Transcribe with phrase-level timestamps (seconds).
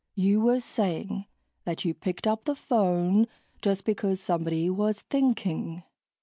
[0.15, 1.25] You were saying
[1.63, 3.27] that you picked up the phone
[3.61, 5.83] just because somebody was thinking...."